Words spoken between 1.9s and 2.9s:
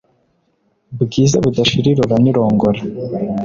irora n’irongora